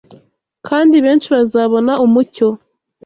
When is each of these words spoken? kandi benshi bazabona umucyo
kandi 0.67 0.95
benshi 1.05 1.27
bazabona 1.35 1.93
umucyo 2.05 2.47